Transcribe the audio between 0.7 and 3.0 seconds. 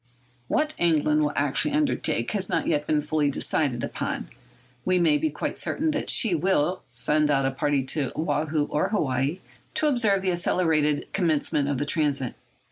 England will actually undertake has not yet